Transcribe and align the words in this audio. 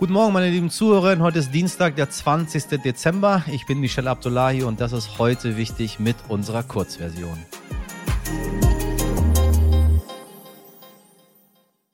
Guten 0.00 0.14
Morgen, 0.14 0.32
meine 0.32 0.48
lieben 0.48 0.70
Zuhörerinnen. 0.70 1.22
Heute 1.22 1.40
ist 1.40 1.52
Dienstag, 1.52 1.94
der 1.94 2.08
20. 2.08 2.80
Dezember. 2.82 3.44
Ich 3.52 3.66
bin 3.66 3.80
Michel 3.80 4.08
Abdullahi 4.08 4.62
und 4.62 4.80
das 4.80 4.92
ist 4.92 5.18
heute 5.18 5.58
wichtig 5.58 5.98
mit 5.98 6.16
unserer 6.28 6.62
Kurzversion. 6.62 7.36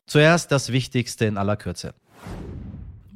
Zuerst 0.06 0.52
das 0.52 0.70
Wichtigste 0.70 1.24
in 1.24 1.36
aller 1.36 1.56
Kürze. 1.56 1.94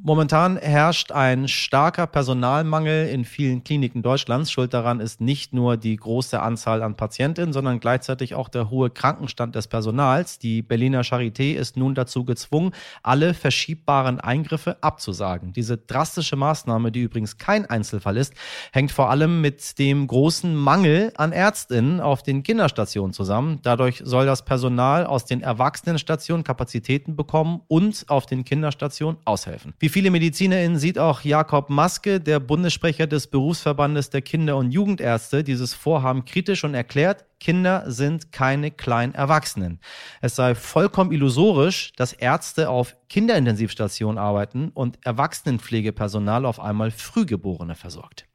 Momentan 0.03 0.57
herrscht 0.57 1.11
ein 1.11 1.47
starker 1.47 2.07
Personalmangel 2.07 3.07
in 3.09 3.23
vielen 3.23 3.63
Kliniken 3.63 4.01
Deutschlands. 4.01 4.51
Schuld 4.51 4.73
daran 4.73 4.99
ist 4.99 5.21
nicht 5.21 5.53
nur 5.53 5.77
die 5.77 5.95
große 5.95 6.41
Anzahl 6.41 6.81
an 6.81 6.95
Patientinnen, 6.95 7.53
sondern 7.53 7.79
gleichzeitig 7.79 8.33
auch 8.33 8.49
der 8.49 8.71
hohe 8.71 8.89
Krankenstand 8.89 9.53
des 9.53 9.67
Personals. 9.67 10.39
Die 10.39 10.63
Berliner 10.63 11.03
Charité 11.03 11.53
ist 11.53 11.77
nun 11.77 11.93
dazu 11.93 12.25
gezwungen, 12.25 12.71
alle 13.03 13.35
verschiebbaren 13.35 14.19
Eingriffe 14.19 14.81
abzusagen. 14.81 15.53
Diese 15.53 15.77
drastische 15.77 16.35
Maßnahme, 16.35 16.91
die 16.91 17.01
übrigens 17.01 17.37
kein 17.37 17.67
Einzelfall 17.67 18.17
ist, 18.17 18.33
hängt 18.71 18.91
vor 18.91 19.11
allem 19.11 19.39
mit 19.39 19.77
dem 19.77 20.07
großen 20.07 20.55
Mangel 20.55 21.13
an 21.15 21.31
Ärztinnen 21.31 22.01
auf 22.01 22.23
den 22.23 22.41
Kinderstationen 22.41 23.13
zusammen. 23.13 23.59
Dadurch 23.61 24.01
soll 24.03 24.25
das 24.25 24.45
Personal 24.45 25.05
aus 25.05 25.25
den 25.25 25.43
Erwachsenenstationen 25.43 26.43
Kapazitäten 26.43 27.15
bekommen 27.15 27.61
und 27.67 28.05
auf 28.07 28.25
den 28.25 28.43
Kinderstationen 28.45 29.17
aushelfen. 29.25 29.75
Wie 29.77 29.90
viele 29.91 30.09
MedizinerInnen 30.09 30.79
sieht 30.79 30.97
auch 30.97 31.21
Jakob 31.21 31.69
Maske, 31.69 32.19
der 32.19 32.39
Bundessprecher 32.39 33.05
des 33.05 33.27
Berufsverbandes 33.27 34.09
der 34.09 34.23
Kinder- 34.23 34.57
und 34.57 34.71
Jugendärzte, 34.71 35.43
dieses 35.43 35.75
Vorhaben 35.75 36.25
kritisch 36.25 36.63
und 36.63 36.73
erklärt, 36.73 37.25
Kinder 37.39 37.83
sind 37.87 38.31
keine 38.31 38.71
kleinen 38.71 39.13
Erwachsenen. 39.13 39.79
Es 40.21 40.35
sei 40.35 40.55
vollkommen 40.55 41.11
illusorisch, 41.11 41.91
dass 41.95 42.13
Ärzte 42.13 42.69
auf 42.69 42.95
Kinderintensivstationen 43.09 44.17
arbeiten 44.17 44.69
und 44.69 44.97
Erwachsenenpflegepersonal 45.05 46.45
auf 46.45 46.59
einmal 46.59 46.91
Frühgeborene 46.91 47.75
versorgt. 47.75 48.30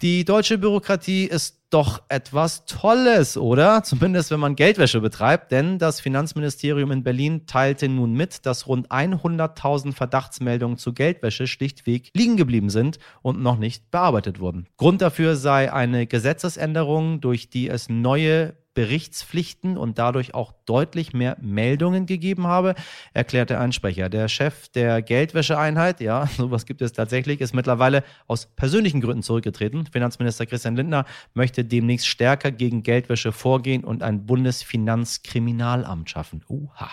Die 0.00 0.24
deutsche 0.24 0.58
Bürokratie 0.58 1.24
ist 1.24 1.58
doch 1.70 2.02
etwas 2.08 2.66
Tolles, 2.66 3.36
oder? 3.36 3.82
Zumindest 3.82 4.30
wenn 4.30 4.38
man 4.38 4.54
Geldwäsche 4.54 5.00
betreibt, 5.00 5.50
denn 5.50 5.80
das 5.80 6.00
Finanzministerium 6.00 6.92
in 6.92 7.02
Berlin 7.02 7.46
teilte 7.46 7.88
nun 7.88 8.12
mit, 8.12 8.46
dass 8.46 8.68
rund 8.68 8.92
100.000 8.92 9.92
Verdachtsmeldungen 9.92 10.78
zu 10.78 10.94
Geldwäsche 10.94 11.48
schlichtweg 11.48 12.10
liegen 12.14 12.36
geblieben 12.36 12.70
sind 12.70 13.00
und 13.22 13.42
noch 13.42 13.58
nicht 13.58 13.90
bearbeitet 13.90 14.38
wurden. 14.38 14.68
Grund 14.76 15.02
dafür 15.02 15.34
sei 15.34 15.72
eine 15.72 16.06
Gesetzesänderung, 16.06 17.20
durch 17.20 17.50
die 17.50 17.68
es 17.68 17.88
neue 17.88 18.54
Berichtspflichten 18.78 19.76
und 19.76 19.98
dadurch 19.98 20.34
auch 20.36 20.52
deutlich 20.64 21.12
mehr 21.12 21.36
Meldungen 21.40 22.06
gegeben 22.06 22.46
habe, 22.46 22.76
erklärte 23.12 23.58
ein 23.58 23.72
Sprecher. 23.72 24.08
Der 24.08 24.28
Chef 24.28 24.68
der 24.68 25.02
Geldwäscheeinheit, 25.02 26.00
ja, 26.00 26.26
sowas 26.36 26.64
gibt 26.64 26.80
es 26.80 26.92
tatsächlich, 26.92 27.40
ist 27.40 27.56
mittlerweile 27.56 28.04
aus 28.28 28.46
persönlichen 28.46 29.00
Gründen 29.00 29.24
zurückgetreten. 29.24 29.86
Finanzminister 29.86 30.46
Christian 30.46 30.76
Lindner 30.76 31.06
möchte 31.34 31.64
demnächst 31.64 32.06
stärker 32.06 32.52
gegen 32.52 32.84
Geldwäsche 32.84 33.32
vorgehen 33.32 33.82
und 33.82 34.04
ein 34.04 34.26
Bundesfinanzkriminalamt 34.26 36.08
schaffen. 36.08 36.44
Uha. 36.48 36.90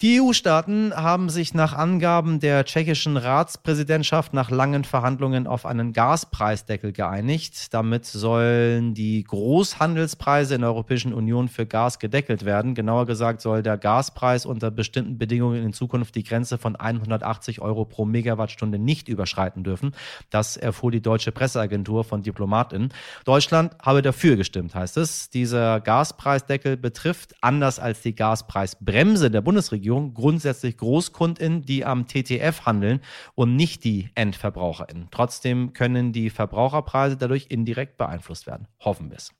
Die 0.00 0.20
EU-Staaten 0.20 0.94
haben 0.94 1.28
sich 1.28 1.54
nach 1.54 1.72
Angaben 1.72 2.38
der 2.38 2.64
tschechischen 2.64 3.16
Ratspräsidentschaft 3.16 4.32
nach 4.32 4.48
langen 4.48 4.84
Verhandlungen 4.84 5.48
auf 5.48 5.66
einen 5.66 5.92
Gaspreisdeckel 5.92 6.92
geeinigt. 6.92 7.74
Damit 7.74 8.06
sollen 8.06 8.94
die 8.94 9.24
Großhandelspreise 9.24 10.54
in 10.54 10.60
der 10.60 10.70
Europäischen 10.70 11.12
Union 11.12 11.48
für 11.48 11.66
Gas 11.66 11.98
gedeckelt 11.98 12.44
werden. 12.44 12.76
Genauer 12.76 13.06
gesagt 13.06 13.40
soll 13.40 13.64
der 13.64 13.76
Gaspreis 13.76 14.46
unter 14.46 14.70
bestimmten 14.70 15.18
Bedingungen 15.18 15.64
in 15.64 15.72
Zukunft 15.72 16.14
die 16.14 16.22
Grenze 16.22 16.58
von 16.58 16.76
180 16.76 17.60
Euro 17.60 17.84
pro 17.84 18.04
Megawattstunde 18.04 18.78
nicht 18.78 19.08
überschreiten 19.08 19.64
dürfen. 19.64 19.96
Das 20.30 20.56
erfuhr 20.56 20.92
die 20.92 21.02
deutsche 21.02 21.32
Presseagentur 21.32 22.04
von 22.04 22.22
Diplomatinnen. 22.22 22.90
Deutschland 23.24 23.74
habe 23.82 24.02
dafür 24.02 24.36
gestimmt, 24.36 24.76
heißt 24.76 24.96
es. 24.96 25.28
Dieser 25.30 25.80
Gaspreisdeckel 25.80 26.76
betrifft, 26.76 27.34
anders 27.40 27.80
als 27.80 28.00
die 28.02 28.14
Gaspreisbremse 28.14 29.32
der 29.32 29.40
Bundesregierung, 29.40 29.87
Bundesregierung 29.88 30.14
grundsätzlich 30.14 30.76
GroßkundInnen, 30.76 31.62
die 31.62 31.84
am 31.84 32.06
TTF 32.06 32.66
handeln 32.66 33.00
und 33.34 33.56
nicht 33.56 33.84
die 33.84 34.10
EndverbraucherInnen. 34.14 35.08
Trotzdem 35.10 35.72
können 35.72 36.12
die 36.12 36.30
Verbraucherpreise 36.30 37.16
dadurch 37.16 37.46
indirekt 37.48 37.96
beeinflusst 37.96 38.46
werden. 38.46 38.68
Hoffen 38.80 39.10
wir 39.10 39.16
es. 39.16 39.32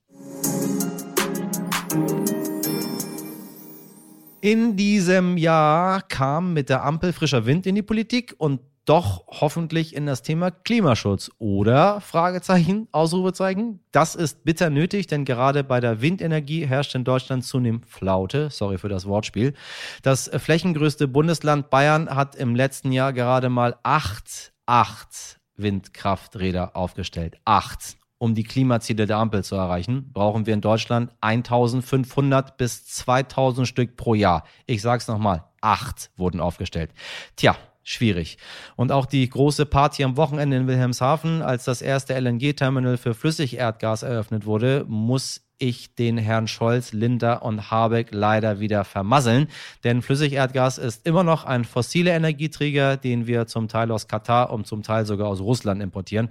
In 4.41 4.77
diesem 4.77 5.37
Jahr 5.37 6.01
kam 6.03 6.55
mit 6.55 6.69
der 6.69 6.85
Ampel 6.85 7.13
frischer 7.13 7.45
Wind 7.45 7.67
in 7.67 7.75
die 7.75 7.83
Politik 7.83 8.35
und 8.39 8.61
doch 8.89 9.25
hoffentlich 9.29 9.95
in 9.95 10.07
das 10.07 10.23
Thema 10.23 10.51
Klimaschutz. 10.51 11.31
Oder? 11.39 12.01
Fragezeichen, 12.01 12.89
Ausrufezeichen. 12.91 13.81
Das 13.93 14.15
ist 14.15 14.45
bitter 14.45 14.71
nötig, 14.71 15.07
denn 15.07 15.25
gerade 15.25 15.63
bei 15.63 15.81
der 15.81 16.01
Windenergie 16.01 16.67
herrscht 16.67 16.95
in 16.95 17.05
Deutschland 17.05 17.45
zunehmend 17.45 17.87
Flaute. 17.87 18.49
Sorry 18.51 18.79
für 18.79 18.89
das 18.89 19.07
Wortspiel. 19.07 19.55
Das 20.03 20.31
flächengrößte 20.35 21.07
Bundesland 21.07 21.69
Bayern 21.71 22.09
hat 22.09 22.35
im 22.37 22.55
letzten 22.55 22.93
Jahr 22.93 23.13
gerade 23.13 23.51
mal 23.51 23.77
acht, 23.83 24.53
acht 24.65 25.39
Windkrafträder 25.57 26.75
aufgestellt. 26.75 27.37
Acht. 27.45 27.97
Um 28.21 28.35
die 28.35 28.43
Klimaziele 28.43 29.07
der 29.07 29.19
Ampel 29.19 29.45
zu 29.45 29.55
erreichen, 29.55 30.11
brauchen 30.13 30.47
wir 30.47 30.55
in 30.55 30.61
Deutschland 30.61 31.13
1500 31.21 32.57
bis 32.57 32.85
2000 32.87 33.69
Stück 33.69 33.97
pro 33.97 34.15
Jahr. 34.15 34.45
Ich 34.67 34.83
sag's 34.83 35.07
nochmal, 35.07 35.45
acht 35.61 36.11
wurden 36.17 36.41
aufgestellt. 36.41 36.91
Tja, 37.37 37.57
schwierig. 37.89 38.39
Und 38.77 38.93
auch 38.93 39.07
die 39.07 39.29
große 39.29 39.67
Party 39.67 40.05
am 40.05 40.17
Wochenende 40.17 40.57
in 40.57 40.67
Wilhelmshaven, 40.67 41.43
als 41.43 41.65
das 41.65 41.83
erste 41.83 42.19
LNG-Terminal 42.19 42.97
für 42.97 43.15
Flüssigerdgas 43.15 44.03
eröffnet 44.03 44.47
wurde, 44.47 44.85
muss 44.89 45.48
ich 45.59 45.95
den 45.95 46.19
Herrn 46.19 46.49
Scholz, 46.49 46.93
Linder 46.93 47.43
und 47.43 47.71
Habeck 47.71 48.09
leider 48.13 48.61
wieder 48.61 48.85
vermasseln. 48.85 49.49
Denn 49.85 50.03
Flüssigerdgas 50.03 50.79
ist 50.79 51.07
immer 51.07 51.25
noch 51.25 51.45
ein 51.45 51.65
fossiler 51.65 52.13
Energieträger, 52.15 52.97
den 52.97 53.27
wir 53.27 53.47
zum 53.47 53.69
Teil 53.69 53.91
aus 53.91 54.09
Katar 54.09 54.51
und 54.51 54.67
zum 54.67 54.83
Teil 54.83 55.07
sogar 55.07 55.29
aus 55.29 55.41
Russland 55.41 55.83
importieren. 55.83 56.29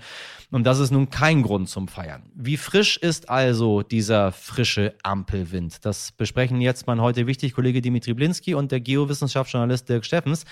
Und 0.49 0.63
das 0.63 0.79
ist 0.79 0.91
nun 0.91 1.09
kein 1.09 1.43
Grund 1.43 1.67
zum 1.67 1.87
Feiern. 1.89 2.23
Wie 2.33 2.55
frisch 2.55 2.95
ist 2.95 3.29
also 3.29 3.81
dieser 3.81 4.31
frische 4.31 4.95
Ampelwind? 5.03 5.85
Das 5.85 6.13
besprechen 6.13 6.61
jetzt 6.61 6.87
mein 6.87 7.01
heute 7.01 7.27
wichtig 7.27 7.53
Kollege 7.53 7.81
Dimitri 7.81 8.13
Blinski 8.13 8.53
und 8.53 8.71
der 8.71 8.79
Geowissenschaftsjournalist 8.79 9.89
Dirk 9.89 10.05
Steffens, 10.05 10.45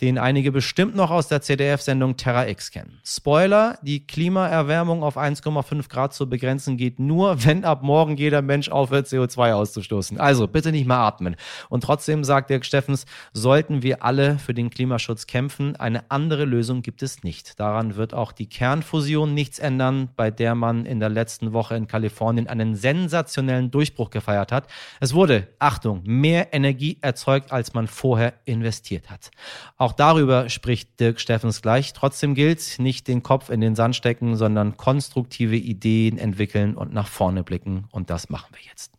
den 0.00 0.16
einige 0.16 0.52
bestimmt 0.52 0.96
noch 0.96 1.10
aus 1.10 1.28
der 1.28 1.42
CDF-Sendung 1.42 2.16
Terra 2.16 2.48
X 2.48 2.70
kennen. 2.70 2.98
Spoiler, 3.04 3.78
die 3.82 4.06
Klimaerwärmung 4.06 5.02
auf 5.02 5.18
1,5 5.18 5.88
Grad 5.90 6.14
zu 6.14 6.28
begrenzen 6.28 6.78
geht 6.78 6.98
nur, 6.98 7.44
wenn 7.44 7.64
ab 7.64 7.82
morgen 7.82 8.16
jeder 8.22 8.42
Mensch 8.42 8.68
aufhört, 8.68 9.06
CO2 9.06 9.52
auszustoßen. 9.52 10.18
Also 10.18 10.46
bitte 10.48 10.72
nicht 10.72 10.86
mehr 10.86 10.98
atmen. 10.98 11.36
Und 11.68 11.84
trotzdem, 11.84 12.24
sagt 12.24 12.50
Dirk 12.50 12.64
Steffens, 12.64 13.04
sollten 13.32 13.82
wir 13.82 14.02
alle 14.02 14.38
für 14.38 14.54
den 14.54 14.70
Klimaschutz 14.70 15.26
kämpfen. 15.26 15.76
Eine 15.76 16.10
andere 16.10 16.44
Lösung 16.44 16.82
gibt 16.82 17.02
es 17.02 17.22
nicht. 17.22 17.58
Daran 17.60 17.96
wird 17.96 18.14
auch 18.14 18.32
die 18.32 18.48
Kernfusion 18.48 19.34
nichts 19.34 19.58
ändern, 19.58 20.08
bei 20.16 20.30
der 20.30 20.54
man 20.54 20.86
in 20.86 21.00
der 21.00 21.08
letzten 21.08 21.52
Woche 21.52 21.76
in 21.76 21.86
Kalifornien 21.86 22.46
einen 22.46 22.74
sensationellen 22.74 23.70
Durchbruch 23.70 24.10
gefeiert 24.10 24.52
hat. 24.52 24.66
Es 25.00 25.14
wurde, 25.14 25.48
Achtung, 25.58 26.02
mehr 26.04 26.54
Energie 26.54 26.98
erzeugt, 27.00 27.52
als 27.52 27.74
man 27.74 27.86
vorher 27.86 28.34
investiert 28.44 29.10
hat. 29.10 29.30
Auch 29.76 29.92
darüber 29.92 30.48
spricht 30.48 31.00
Dirk 31.00 31.20
Steffens 31.20 31.62
gleich. 31.62 31.92
Trotzdem 31.92 32.34
gilt, 32.34 32.78
nicht 32.78 33.08
den 33.08 33.22
Kopf 33.22 33.50
in 33.50 33.60
den 33.60 33.74
Sand 33.74 33.96
stecken, 33.96 34.36
sondern 34.36 34.76
konstruktive 34.76 35.56
Ideen 35.56 36.18
entwickeln 36.18 36.76
und 36.76 36.92
nach 36.92 37.08
vorne 37.08 37.42
blicken. 37.42 37.84
Und 37.90 38.10
das 38.12 38.28
machen 38.28 38.54
wir 38.54 38.62
jetzt. 38.62 38.92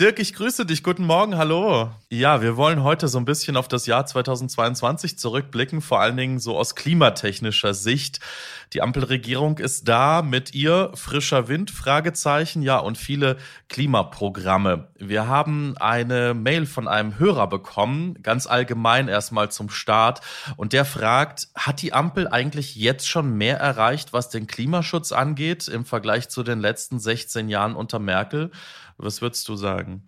Dirk, 0.00 0.18
ich 0.18 0.34
grüße 0.34 0.66
dich. 0.66 0.82
Guten 0.82 1.06
Morgen, 1.06 1.36
hallo. 1.36 1.88
Ja, 2.10 2.42
wir 2.42 2.56
wollen 2.56 2.82
heute 2.82 3.06
so 3.06 3.16
ein 3.16 3.24
bisschen 3.24 3.56
auf 3.56 3.68
das 3.68 3.86
Jahr 3.86 4.04
2022 4.04 5.16
zurückblicken, 5.16 5.80
vor 5.80 6.00
allen 6.00 6.16
Dingen 6.16 6.40
so 6.40 6.58
aus 6.58 6.74
klimatechnischer 6.74 7.74
Sicht. 7.74 8.18
Die 8.72 8.82
Ampelregierung 8.82 9.58
ist 9.58 9.86
da 9.86 10.22
mit 10.22 10.52
ihr 10.52 10.90
frischer 10.94 11.46
Wind, 11.46 11.70
Fragezeichen, 11.70 12.60
ja, 12.60 12.78
und 12.78 12.98
viele 12.98 13.36
Klimaprogramme. 13.68 14.88
Wir 14.98 15.28
haben 15.28 15.76
eine 15.78 16.34
Mail 16.34 16.66
von 16.66 16.88
einem 16.88 17.20
Hörer 17.20 17.46
bekommen, 17.46 18.20
ganz 18.20 18.48
allgemein 18.48 19.06
erstmal 19.06 19.52
zum 19.52 19.70
Start, 19.70 20.22
und 20.56 20.72
der 20.72 20.86
fragt, 20.86 21.46
hat 21.54 21.82
die 21.82 21.92
Ampel 21.92 22.26
eigentlich 22.26 22.74
jetzt 22.74 23.08
schon 23.08 23.36
mehr 23.36 23.58
erreicht, 23.58 24.12
was 24.12 24.28
den 24.28 24.48
Klimaschutz 24.48 25.12
angeht, 25.12 25.68
im 25.68 25.84
Vergleich 25.84 26.28
zu 26.30 26.42
den 26.42 26.58
letzten 26.58 26.98
16 26.98 27.48
Jahren 27.48 27.76
unter 27.76 28.00
Merkel? 28.00 28.50
Was 28.96 29.20
würdest 29.20 29.48
du 29.48 29.56
sagen? 29.56 30.02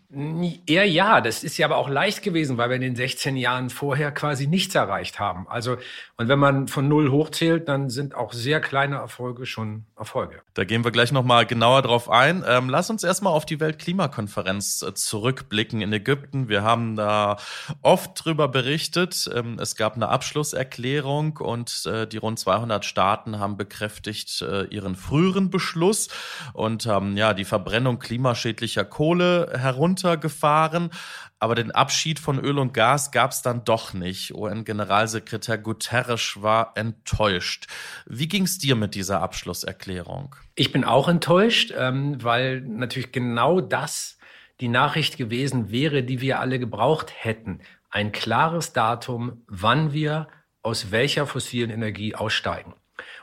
Eher 0.67 0.89
ja, 0.89 1.21
das 1.21 1.43
ist 1.43 1.59
ja 1.59 1.67
aber 1.67 1.77
auch 1.77 1.89
leicht 1.89 2.23
gewesen, 2.23 2.57
weil 2.57 2.69
wir 2.71 2.77
in 2.77 2.83
den 2.83 2.97
16 2.97 3.37
Jahren 3.37 3.69
vorher 3.69 4.13
quasi 4.13 4.47
nichts 4.47 4.75
erreicht 4.75 5.19
haben. 5.19 5.49
Also, 5.49 5.77
und 6.17 6.29
wenn 6.29 6.39
man 6.39 6.69
von 6.69 6.89
null 6.89 7.11
hochzählt, 7.11 7.69
dann 7.69 7.91
sind 7.91 8.15
auch 8.15 8.33
sehr 8.33 8.61
kleine 8.61 8.97
Erfolge 8.97 9.45
schon 9.45 9.85
Erfolge. 9.97 10.43
Da 10.55 10.65
gehen 10.65 10.85
wir 10.85 10.93
gleich 10.93 11.11
nochmal 11.11 11.45
genauer 11.47 11.83
drauf 11.83 12.09
ein. 12.09 12.45
Ähm, 12.47 12.69
lass 12.69 12.89
uns 12.89 13.03
erstmal 13.03 13.33
auf 13.33 13.45
die 13.45 13.59
Weltklimakonferenz 13.59 14.83
äh, 14.83 14.95
zurückblicken 14.95 15.81
in 15.81 15.93
Ägypten. 15.93 16.49
Wir 16.49 16.63
haben 16.63 16.97
da 16.97 17.39
oft 17.83 18.25
drüber 18.25 18.47
berichtet. 18.47 19.29
Ähm, 19.35 19.59
es 19.61 19.75
gab 19.75 19.97
eine 19.97 20.09
Abschlusserklärung 20.09 21.39
und 21.39 21.85
äh, 21.87 22.07
die 22.07 22.19
rund 22.19 22.39
200 22.39 22.85
Staaten 22.85 23.39
haben 23.39 23.57
bekräftigt 23.57 24.41
äh, 24.43 24.65
ihren 24.67 24.95
früheren 24.95 25.51
Beschluss 25.51 26.09
und 26.53 26.87
haben 26.87 27.17
ja 27.17 27.35
die 27.35 27.45
Verbrennung 27.45 27.99
klimaschädlicher 27.99 28.76
Kohle 28.85 29.53
heruntergefahren. 29.57 30.91
Aber 31.39 31.55
den 31.55 31.71
Abschied 31.71 32.19
von 32.19 32.39
Öl 32.39 32.59
und 32.59 32.73
Gas 32.73 33.11
gab 33.11 33.33
es 33.33 33.43
dann 33.43 33.65
doch 33.65 33.93
nicht. 33.93 34.35
UN-Generalsekretär 34.35 35.59
Guterres 35.59 36.39
war 36.41 36.73
enttäuscht. 36.77 37.67
Wie 38.07 38.29
ging 38.29 38.45
es 38.45 38.59
dir 38.59 38.75
mit 38.75 38.95
dieser 38.95 39.21
Abschlusserklärung? 39.21 40.35
Ich 40.55 40.73
bin 40.73 40.85
auch 40.85 41.09
enttäuscht, 41.09 41.75
ähm, 41.77 42.23
weil 42.23 42.63
natürlich 42.63 43.13
genau 43.13 43.61
das 43.61 44.19
die 44.61 44.69
Nachricht 44.69 45.19
gewesen 45.19 45.71
wäre, 45.71 46.03
die 46.03 46.21
wir 46.21 46.41
alle 46.41 46.59
gebraucht 46.59 47.13
hätten. 47.15 47.61
Ein 47.91 48.13
klares 48.13 48.73
Datum, 48.73 49.43
wann 49.47 49.93
wir 49.93 50.29
aus 50.63 50.91
welcher 50.91 51.27
fossilen 51.27 51.71
Energie 51.71 52.15
aussteigen. 52.15 52.75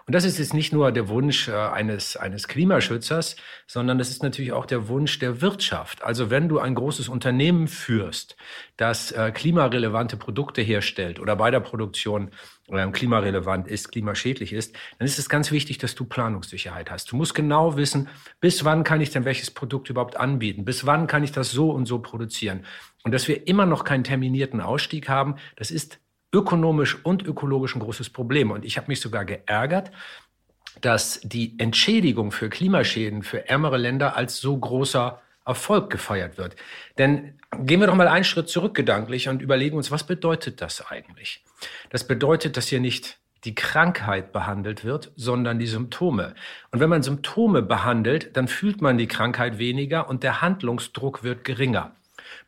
Und 0.06 0.16
das 0.16 0.26
ist 0.26 0.38
jetzt 0.38 0.54
nicht 0.54 0.74
nur 0.74 0.92
der 0.92 1.08
Wunsch 1.08 1.48
äh, 1.48 1.54
eines, 1.54 2.18
eines 2.18 2.48
Klimaschützers, 2.48 3.36
sondern 3.68 3.98
das 3.98 4.10
ist 4.10 4.22
natürlich 4.22 4.52
auch 4.52 4.66
der 4.66 4.88
Wunsch 4.88 5.20
der 5.20 5.42
Wirtschaft. 5.42 6.04
Also 6.04 6.30
wenn 6.30 6.50
du 6.50 6.60
ein 6.60 6.76
großes 6.76 7.08
Unternehmen 7.08 7.68
führst, 7.68 8.36
das 8.78 9.12
äh, 9.12 9.32
klimarelevante 9.32 10.18
Produkte 10.18 10.62
herstellt 10.62 11.20
oder 11.20 11.36
bei 11.36 11.52
der 11.52 11.62
Produktion 11.62 12.32
äh, 12.68 12.88
klimarelevant 12.92 13.68
ist, 13.68 13.92
klimaschädlich 13.92 14.52
ist, 14.52 14.76
dann 15.00 15.06
ist 15.06 15.20
es 15.20 15.30
ganz 15.30 15.52
wichtig, 15.52 15.78
dass 15.78 15.96
du 15.96 16.06
Planungssicherheit 16.06 16.92
hast. 16.92 17.12
Du 17.12 17.16
musst 17.16 17.34
genau 17.34 17.78
wissen, 17.78 18.10
bis 18.42 18.66
wann 18.66 18.84
kann 18.84 19.02
ich 19.02 19.12
denn 19.12 19.26
welches 19.26 19.52
Produkt 19.52 19.90
überhaupt 19.90 20.18
anbieten? 20.18 20.66
Bis 20.66 20.86
wann 20.86 21.08
kann 21.08 21.24
ich 21.24 21.32
das 21.32 21.52
so 21.52 21.72
und 21.72 21.86
so 21.86 22.00
produzieren? 22.00 22.66
Und 23.04 23.14
dass 23.14 23.28
wir 23.28 23.48
immer 23.48 23.66
noch 23.66 23.84
keinen 23.84 24.04
terminierten 24.04 24.62
Ausstieg 24.62 25.10
haben, 25.10 25.36
das 25.56 25.72
ist 25.72 26.00
ökonomisch 26.34 26.98
und 27.04 27.24
ökologisch 27.24 27.76
ein 27.76 27.80
großes 27.80 28.10
Problem. 28.10 28.52
Und 28.52 28.66
ich 28.66 28.78
habe 28.78 28.88
mich 28.88 29.00
sogar 29.00 29.24
geärgert, 29.24 29.92
dass 30.82 31.22
die 31.24 31.58
Entschädigung 31.60 32.32
für 32.32 32.50
Klimaschäden 32.50 33.24
für 33.24 33.48
ärmere 33.48 33.78
Länder 33.78 34.18
als 34.18 34.40
so 34.40 34.58
großer 34.58 35.22
Erfolg 35.46 35.90
gefeiert 35.90 36.38
wird. 36.38 36.56
Denn 36.98 37.40
gehen 37.60 37.80
wir 37.80 37.88
doch 37.88 37.96
mal 37.96 38.08
einen 38.08 38.24
Schritt 38.24 38.50
zurück 38.50 38.74
gedanklich 38.74 39.30
und 39.30 39.42
überlegen 39.42 39.78
uns, 39.78 39.92
was 39.92 40.06
bedeutet 40.06 40.62
das 40.62 40.86
eigentlich? 40.90 41.44
Das 41.90 42.08
bedeutet, 42.08 42.58
dass 42.58 42.68
hier 42.68 42.80
nicht 42.80 43.20
die 43.44 43.56
Krankheit 43.56 44.32
behandelt 44.32 44.86
wird, 44.86 45.12
sondern 45.18 45.60
die 45.60 45.68
Symptome. 45.68 46.34
Und 46.72 46.80
wenn 46.80 46.90
man 46.90 47.04
Symptome 47.04 47.62
behandelt, 47.62 48.38
dann 48.38 48.48
fühlt 48.48 48.82
man 48.82 48.98
die 48.98 49.08
Krankheit 49.08 49.58
weniger 49.58 50.08
und 50.08 50.24
der 50.24 50.42
Handlungsdruck 50.42 51.24
wird 51.24 51.44
geringer. 51.44 51.94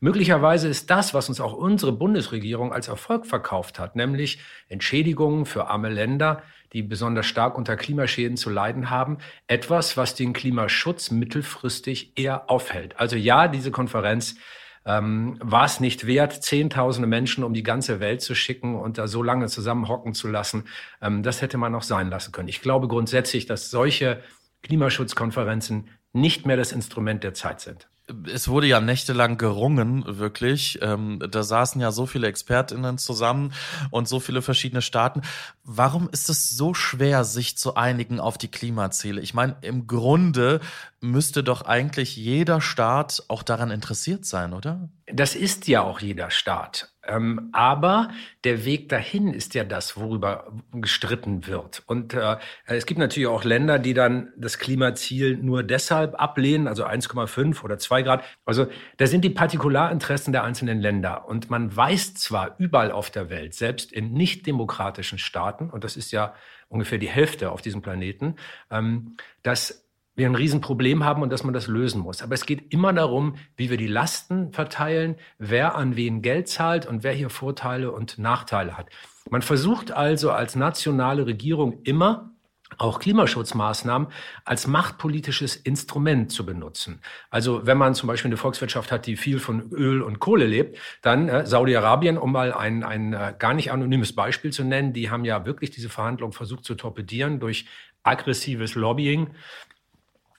Möglicherweise 0.00 0.68
ist 0.68 0.90
das, 0.90 1.14
was 1.14 1.28
uns 1.28 1.40
auch 1.40 1.52
unsere 1.52 1.92
Bundesregierung 1.92 2.72
als 2.72 2.88
Erfolg 2.88 3.26
verkauft 3.26 3.78
hat, 3.78 3.96
nämlich 3.96 4.38
Entschädigungen 4.68 5.46
für 5.46 5.68
arme 5.68 5.88
Länder, 5.88 6.42
die 6.72 6.82
besonders 6.82 7.26
stark 7.26 7.56
unter 7.56 7.76
Klimaschäden 7.76 8.36
zu 8.36 8.50
leiden 8.50 8.90
haben, 8.90 9.18
etwas, 9.46 9.96
was 9.96 10.14
den 10.14 10.32
Klimaschutz 10.32 11.10
mittelfristig 11.10 12.12
eher 12.18 12.50
aufhält. 12.50 12.98
Also 12.98 13.16
ja, 13.16 13.48
diese 13.48 13.70
Konferenz 13.70 14.36
ähm, 14.84 15.38
war 15.42 15.64
es 15.64 15.80
nicht 15.80 16.06
wert, 16.06 16.42
Zehntausende 16.44 17.08
Menschen 17.08 17.44
um 17.44 17.54
die 17.54 17.62
ganze 17.62 18.00
Welt 18.00 18.20
zu 18.20 18.34
schicken 18.34 18.76
und 18.76 18.98
da 18.98 19.08
so 19.08 19.22
lange 19.22 19.46
zusammenhocken 19.46 20.14
zu 20.14 20.28
lassen. 20.28 20.64
Ähm, 21.00 21.22
das 21.22 21.42
hätte 21.42 21.58
man 21.58 21.74
auch 21.74 21.82
sein 21.82 22.10
lassen 22.10 22.32
können. 22.32 22.48
Ich 22.48 22.62
glaube 22.62 22.88
grundsätzlich, 22.88 23.46
dass 23.46 23.70
solche 23.70 24.22
Klimaschutzkonferenzen 24.62 25.88
nicht 26.12 26.46
mehr 26.46 26.56
das 26.56 26.72
Instrument 26.72 27.24
der 27.24 27.34
Zeit 27.34 27.60
sind 27.60 27.88
es 28.32 28.48
wurde 28.48 28.66
ja 28.66 28.80
nächtelang 28.80 29.36
gerungen, 29.36 30.04
wirklich. 30.06 30.78
Ähm, 30.82 31.20
da 31.30 31.42
saßen 31.42 31.80
ja 31.80 31.90
so 31.90 32.06
viele 32.06 32.28
ExpertInnen 32.28 32.98
zusammen 32.98 33.52
und 33.90 34.08
so 34.08 34.20
viele 34.20 34.42
verschiedene 34.42 34.82
Staaten. 34.82 35.22
Warum 35.64 36.08
ist 36.10 36.30
es 36.30 36.50
so 36.50 36.74
schwer, 36.74 37.24
sich 37.24 37.58
zu 37.58 37.74
einigen 37.74 38.20
auf 38.20 38.38
die 38.38 38.50
Klimaziele? 38.50 39.20
Ich 39.20 39.34
meine, 39.34 39.56
im 39.62 39.86
Grunde 39.86 40.60
müsste 41.00 41.42
doch 41.42 41.62
eigentlich 41.62 42.16
jeder 42.16 42.60
Staat 42.60 43.24
auch 43.28 43.42
daran 43.42 43.70
interessiert 43.70 44.24
sein, 44.24 44.52
oder? 44.52 44.88
Das 45.06 45.34
ist 45.34 45.66
ja 45.66 45.82
auch 45.82 46.00
jeder 46.00 46.30
Staat. 46.30 46.95
Ähm, 47.06 47.50
aber 47.52 48.10
der 48.44 48.64
Weg 48.64 48.88
dahin 48.88 49.32
ist 49.32 49.54
ja 49.54 49.64
das, 49.64 49.96
worüber 49.96 50.52
gestritten 50.72 51.46
wird. 51.46 51.82
Und 51.86 52.14
äh, 52.14 52.36
es 52.66 52.86
gibt 52.86 52.98
natürlich 52.98 53.28
auch 53.28 53.44
Länder, 53.44 53.78
die 53.78 53.94
dann 53.94 54.32
das 54.36 54.58
Klimaziel 54.58 55.36
nur 55.36 55.62
deshalb 55.62 56.20
ablehnen, 56.20 56.68
also 56.68 56.84
1,5 56.84 57.62
oder 57.62 57.78
2 57.78 58.02
Grad. 58.02 58.24
Also 58.44 58.66
da 58.96 59.06
sind 59.06 59.24
die 59.24 59.30
Partikularinteressen 59.30 60.32
der 60.32 60.44
einzelnen 60.44 60.80
Länder. 60.80 61.28
Und 61.28 61.50
man 61.50 61.74
weiß 61.74 62.14
zwar 62.14 62.56
überall 62.58 62.90
auf 62.90 63.10
der 63.10 63.30
Welt, 63.30 63.54
selbst 63.54 63.92
in 63.92 64.12
nicht 64.12 64.46
demokratischen 64.46 65.18
Staaten, 65.18 65.70
und 65.70 65.84
das 65.84 65.96
ist 65.96 66.12
ja 66.12 66.34
ungefähr 66.68 66.98
die 66.98 67.08
Hälfte 67.08 67.50
auf 67.50 67.62
diesem 67.62 67.82
Planeten, 67.82 68.36
ähm, 68.70 69.16
dass 69.42 69.85
wir 70.16 70.26
ein 70.26 70.34
Riesenproblem 70.34 71.04
haben 71.04 71.22
und 71.22 71.30
dass 71.30 71.44
man 71.44 71.54
das 71.54 71.68
lösen 71.68 72.00
muss. 72.00 72.22
Aber 72.22 72.34
es 72.34 72.46
geht 72.46 72.72
immer 72.72 72.92
darum, 72.92 73.36
wie 73.56 73.70
wir 73.70 73.76
die 73.76 73.86
Lasten 73.86 74.52
verteilen, 74.52 75.16
wer 75.38 75.76
an 75.76 75.94
wen 75.94 76.22
Geld 76.22 76.48
zahlt 76.48 76.86
und 76.86 77.04
wer 77.04 77.12
hier 77.12 77.30
Vorteile 77.30 77.92
und 77.92 78.18
Nachteile 78.18 78.76
hat. 78.76 78.88
Man 79.30 79.42
versucht 79.42 79.92
also 79.92 80.30
als 80.30 80.56
nationale 80.56 81.26
Regierung 81.26 81.82
immer, 81.84 82.32
auch 82.78 82.98
Klimaschutzmaßnahmen 82.98 84.08
als 84.44 84.66
machtpolitisches 84.66 85.54
Instrument 85.54 86.32
zu 86.32 86.44
benutzen. 86.44 87.00
Also 87.30 87.64
wenn 87.64 87.78
man 87.78 87.94
zum 87.94 88.08
Beispiel 88.08 88.28
eine 88.28 88.36
Volkswirtschaft 88.36 88.90
hat, 88.90 89.06
die 89.06 89.16
viel 89.16 89.38
von 89.38 89.70
Öl 89.70 90.02
und 90.02 90.18
Kohle 90.18 90.46
lebt, 90.46 90.78
dann 91.00 91.28
äh, 91.28 91.46
Saudi-Arabien, 91.46 92.18
um 92.18 92.32
mal 92.32 92.52
ein, 92.52 92.82
ein 92.82 93.12
äh, 93.12 93.34
gar 93.38 93.54
nicht 93.54 93.70
anonymes 93.70 94.14
Beispiel 94.14 94.52
zu 94.52 94.64
nennen, 94.64 94.92
die 94.92 95.10
haben 95.10 95.24
ja 95.24 95.46
wirklich 95.46 95.70
diese 95.70 95.88
Verhandlungen 95.88 96.32
versucht 96.32 96.64
zu 96.64 96.74
torpedieren 96.74 97.38
durch 97.38 97.66
aggressives 98.02 98.74
Lobbying. 98.74 99.30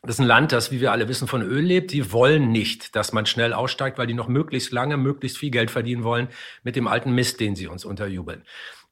Das 0.04 0.16
ist 0.16 0.20
ein 0.20 0.28
Land, 0.28 0.52
das, 0.52 0.72
wie 0.72 0.80
wir 0.80 0.92
alle 0.92 1.08
wissen, 1.08 1.28
von 1.28 1.42
Öl 1.42 1.64
lebt. 1.64 1.92
Die 1.92 2.12
wollen 2.12 2.52
nicht, 2.52 2.96
dass 2.96 3.14
man 3.14 3.26
schnell 3.26 3.54
aussteigt, 3.54 3.98
weil 3.98 4.08
die 4.08 4.14
noch 4.14 4.28
möglichst 4.28 4.72
lange, 4.72 4.98
möglichst 4.98 5.38
viel 5.38 5.52
Geld 5.52 5.72
verdienen 5.72 6.04
wollen 6.04 6.30
mit 6.64 6.76
dem 6.76 6.88
alten 6.88 7.14
Mist, 7.14 7.40
den 7.40 7.56
sie 7.56 7.68
uns 7.68 7.84
unterjubeln. 7.84 8.44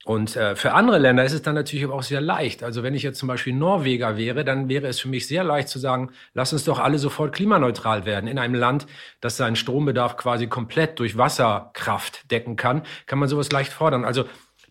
Und 0.06 0.36
äh, 0.36 0.56
für 0.56 0.74
andere 0.74 1.00
Länder 1.00 1.26
ist 1.26 1.34
es 1.34 1.42
dann 1.42 1.56
natürlich 1.56 1.88
auch 1.88 2.04
sehr 2.04 2.22
leicht. 2.22 2.62
Also 2.62 2.84
wenn 2.84 2.94
ich 2.94 3.02
jetzt 3.02 3.18
zum 3.18 3.28
Beispiel 3.28 3.54
Norweger 3.54 4.18
wäre, 4.18 4.46
dann 4.46 4.70
wäre 4.70 4.86
es 4.86 5.00
für 5.00 5.08
mich 5.08 5.26
sehr 5.26 5.44
leicht 5.44 5.68
zu 5.68 5.80
sagen, 5.80 6.12
lass 6.36 6.54
uns 6.54 6.64
doch 6.64 6.78
alle 6.78 7.00
sofort 7.00 7.34
klimaneutral 7.34 8.06
werden. 8.06 8.28
In 8.28 8.38
einem 8.38 8.54
Land, 8.54 8.86
das 9.20 9.36
seinen 9.36 9.56
Strombedarf 9.56 10.16
quasi 10.16 10.46
komplett 10.46 11.00
durch 11.00 11.18
Wasserkraft 11.18 12.30
decken 12.30 12.56
kann, 12.56 12.84
kann 13.08 13.18
man 13.18 13.30
sowas 13.30 13.52
leicht 13.52 13.74
fordern. 13.74 14.06
Also 14.06 14.26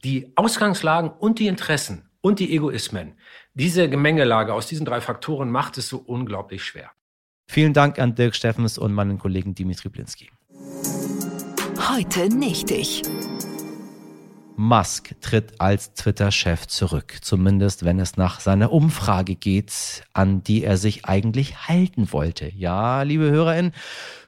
die 0.05 0.31
Ausgangslagen 0.37 1.11
und 1.11 1.41
die 1.41 1.49
Interessen 1.49 2.09
und 2.25 2.39
die 2.39 2.55
Egoismen, 2.57 3.19
diese 3.53 3.91
Gemengelage 3.91 4.55
aus 4.55 4.67
diesen 4.67 4.87
drei 4.87 5.03
Faktoren 5.03 5.51
macht 5.51 5.77
es 5.77 5.91
so 5.91 5.99
unglaublich 5.99 6.65
schwer. 6.65 6.91
Vielen 7.47 7.75
Dank 7.75 7.99
an 7.99 8.15
Dirk 8.15 8.35
Steffens 8.35 8.79
und 8.79 8.95
meinen 8.95 9.19
Kollegen 9.19 9.55
Dimitri 9.55 9.91
Blinski. 9.91 10.31
Heute 11.91 12.35
nicht 12.35 12.71
ich. 12.71 13.03
Musk 14.57 15.21
tritt 15.21 15.61
als 15.61 15.95
Twitter-Chef 15.95 16.67
zurück, 16.69 17.19
zumindest 17.23 17.85
wenn 17.85 17.99
es 17.99 18.17
nach 18.17 18.39
seiner 18.39 18.71
Umfrage 18.71 19.35
geht, 19.35 20.05
an 20.13 20.45
die 20.45 20.63
er 20.63 20.77
sich 20.77 21.07
eigentlich 21.07 21.69
halten 21.69 22.13
wollte. 22.13 22.53
Ja, 22.55 23.03
liebe 23.03 23.31
HörerInnen, 23.31 23.73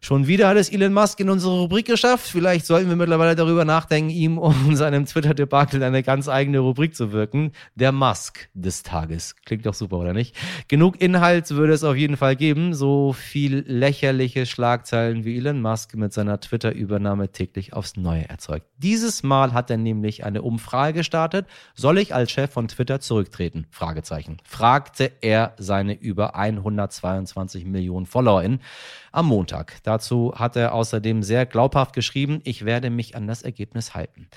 schon 0.00 0.26
wieder 0.26 0.48
hat 0.48 0.56
es 0.56 0.68
Elon 0.68 0.92
Musk 0.92 1.20
in 1.20 1.30
unsere 1.30 1.60
Rubrik 1.60 1.86
geschafft. 1.86 2.26
Vielleicht 2.26 2.66
sollten 2.66 2.88
wir 2.88 2.96
mittlerweile 2.96 3.36
darüber 3.36 3.64
nachdenken, 3.64 4.10
ihm 4.10 4.38
um 4.38 4.74
seinem 4.76 5.06
Twitter-Debakel 5.06 5.82
eine 5.82 6.02
ganz 6.02 6.28
eigene 6.28 6.58
Rubrik 6.58 6.96
zu 6.96 7.12
wirken. 7.12 7.52
Der 7.76 7.92
Musk 7.92 8.48
des 8.54 8.82
Tages. 8.82 9.36
Klingt 9.44 9.64
doch 9.64 9.74
super, 9.74 9.98
oder 9.98 10.12
nicht? 10.12 10.34
Genug 10.66 11.00
Inhalt 11.00 11.50
würde 11.50 11.72
es 11.72 11.84
auf 11.84 11.96
jeden 11.96 12.16
Fall 12.16 12.34
geben. 12.34 12.74
So 12.74 13.12
viel 13.12 13.64
lächerliche 13.68 14.44
Schlagzeilen 14.44 15.24
wie 15.24 15.36
Elon 15.36 15.62
Musk 15.62 15.94
mit 15.94 16.12
seiner 16.12 16.40
Twitter-Übernahme 16.40 17.30
täglich 17.30 17.72
aufs 17.74 17.96
Neue 17.96 18.28
erzeugt. 18.28 18.66
Dieses 18.78 19.22
Mal 19.22 19.52
hat 19.52 19.70
er 19.70 19.76
nämlich 19.76 20.15
nämlich 20.16 20.24
eine 20.24 20.42
Umfrage 20.42 20.94
gestartet. 20.94 21.46
Soll 21.74 21.98
ich 21.98 22.14
als 22.14 22.30
Chef 22.30 22.50
von 22.50 22.68
Twitter 22.68 23.00
zurücktreten? 23.00 23.66
Fragezeichen. 23.70 24.38
Fragte 24.44 25.12
er 25.20 25.54
seine 25.58 25.94
über 25.94 26.34
122 26.34 27.64
Millionen 27.64 28.06
FollowerInnen 28.06 28.60
am 29.16 29.26
Montag. 29.26 29.78
Dazu 29.82 30.34
hat 30.36 30.56
er 30.56 30.74
außerdem 30.74 31.22
sehr 31.22 31.46
glaubhaft 31.46 31.94
geschrieben, 31.94 32.40
ich 32.44 32.64
werde 32.64 32.90
mich 32.90 33.16
an 33.16 33.26
das 33.26 33.42
Ergebnis 33.42 33.94
halten. 33.94 34.28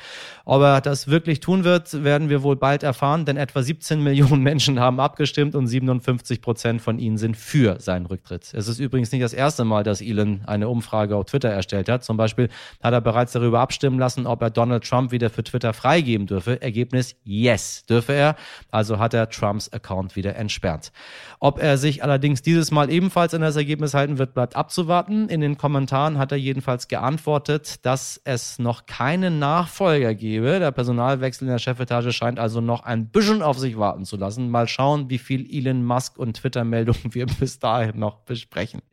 Ob 0.45 0.61
er 0.61 0.79
das 0.79 1.07
wirklich 1.07 1.41
tun 1.41 1.65
wird, 1.65 2.03
werden 2.03 2.29
wir 2.29 2.43
wohl 2.43 2.55
bald 2.55 2.83
erfahren, 2.83 3.25
denn 3.25 3.35
etwa 3.35 3.61
17 3.61 4.01
Millionen 4.03 4.41
Menschen 4.41 4.79
haben 4.79 4.99
abgestimmt 4.99 5.53
und 5.53 5.67
57 5.67 6.41
Prozent 6.41 6.81
von 6.81 6.97
ihnen 6.97 7.17
sind 7.17 7.35
für 7.35 7.79
seinen 7.81 8.05
Rücktritt. 8.05 8.53
Es 8.53 8.67
ist 8.69 8.79
übrigens 8.79 9.11
nicht 9.11 9.23
das 9.23 9.33
erste 9.33 9.65
Mal, 9.65 9.83
dass 9.83 10.01
Elon 10.01 10.41
eine 10.45 10.69
Umfrage 10.69 11.15
auf 11.17 11.25
Twitter 11.25 11.49
erstellt 11.49 11.89
hat. 11.89 12.05
Zum 12.05 12.15
Beispiel 12.15 12.49
hat 12.81 12.93
er 12.93 13.01
bereits 13.01 13.33
darüber 13.33 13.59
abstimmen 13.59 13.99
lassen, 13.99 14.25
ob 14.27 14.41
er 14.41 14.49
Donald 14.49 14.87
Trump 14.87 15.11
wieder 15.11 15.29
für 15.29 15.43
Twitter 15.43 15.73
freigeben 15.73 16.25
dürfe. 16.25 16.61
Ergebnis 16.61 17.15
Yes, 17.23 17.85
dürfe 17.85 18.13
er. 18.13 18.35
Also 18.71 18.97
hat 18.97 19.13
er 19.13 19.29
Trumps 19.29 19.71
Account 19.73 20.15
wieder 20.15 20.37
entsperrt. 20.37 20.93
Ob 21.41 21.61
er 21.61 21.77
sich 21.77 22.03
allerdings 22.03 22.41
dieses 22.41 22.71
Mal 22.71 22.89
ebenfalls 22.89 23.33
an 23.33 23.41
das 23.41 23.57
Ergebnis 23.57 23.93
halten 23.93 24.17
wird, 24.17 24.33
bleibt 24.33 24.55
abzuwarten. 24.69 25.29
In 25.29 25.41
den 25.41 25.57
Kommentaren 25.57 26.19
hat 26.19 26.31
er 26.31 26.37
jedenfalls 26.37 26.87
geantwortet, 26.87 27.83
dass 27.87 28.21
es 28.23 28.59
noch 28.59 28.85
keinen 28.85 29.39
Nachfolger 29.39 30.13
gebe. 30.13 30.59
Der 30.59 30.71
Personalwechsel 30.71 31.47
in 31.47 31.51
der 31.51 31.57
Chefetage 31.57 32.11
scheint 32.11 32.37
also 32.37 32.61
noch 32.61 32.83
ein 32.83 33.07
bisschen 33.07 33.41
auf 33.41 33.57
sich 33.57 33.79
warten 33.79 34.05
zu 34.05 34.15
lassen. 34.15 34.51
Mal 34.51 34.67
schauen, 34.67 35.09
wie 35.09 35.17
viel 35.17 35.49
Elon 35.51 35.83
Musk 35.83 36.19
und 36.19 36.35
Twitter-Meldungen 36.35 37.15
wir 37.15 37.25
bis 37.39 37.57
dahin 37.57 37.97
noch 37.97 38.17
besprechen. 38.19 38.83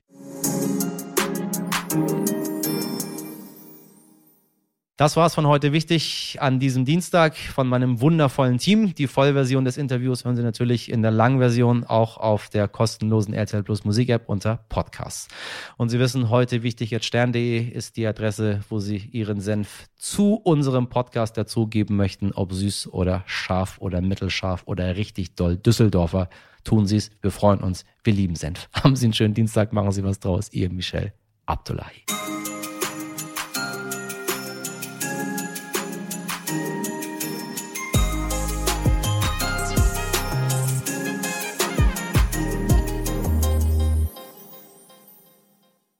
Das 4.98 5.14
war's 5.14 5.34
von 5.34 5.46
heute 5.46 5.74
wichtig 5.74 6.38
an 6.40 6.58
diesem 6.58 6.86
Dienstag 6.86 7.36
von 7.36 7.68
meinem 7.68 8.00
wundervollen 8.00 8.56
Team. 8.56 8.94
Die 8.94 9.06
Vollversion 9.06 9.66
des 9.66 9.76
Interviews 9.76 10.24
hören 10.24 10.36
Sie 10.36 10.42
natürlich 10.42 10.90
in 10.90 11.02
der 11.02 11.10
Langversion 11.10 11.84
auch 11.84 12.16
auf 12.16 12.48
der 12.48 12.66
kostenlosen 12.66 13.34
RTL 13.34 13.62
Plus 13.62 13.84
Musik 13.84 14.08
App 14.08 14.26
unter 14.26 14.64
Podcasts. 14.70 15.28
Und 15.76 15.90
Sie 15.90 15.98
wissen, 15.98 16.30
heute 16.30 16.62
wichtig 16.62 16.92
jetzt 16.92 17.04
stern.de 17.04 17.60
ist 17.60 17.98
die 17.98 18.06
Adresse, 18.06 18.60
wo 18.70 18.78
Sie 18.78 18.96
Ihren 18.96 19.42
Senf 19.42 19.84
zu 19.96 20.36
unserem 20.36 20.88
Podcast 20.88 21.36
dazugeben 21.36 21.94
möchten, 21.96 22.32
ob 22.32 22.54
süß 22.54 22.90
oder 22.90 23.22
scharf 23.26 23.76
oder 23.80 24.00
mittelscharf 24.00 24.62
oder 24.64 24.96
richtig 24.96 25.34
doll 25.34 25.58
Düsseldorfer. 25.58 26.30
Tun 26.64 26.86
Sie 26.86 26.96
es. 26.96 27.10
Wir 27.20 27.32
freuen 27.32 27.60
uns. 27.60 27.84
Wir 28.02 28.14
lieben 28.14 28.34
Senf. 28.34 28.70
Haben 28.72 28.96
Sie 28.96 29.04
einen 29.04 29.12
schönen 29.12 29.34
Dienstag. 29.34 29.74
Machen 29.74 29.92
Sie 29.92 30.04
was 30.04 30.20
draus. 30.20 30.50
Ihr 30.52 30.70
Michel 30.70 31.12
Abdullahi. 31.44 32.06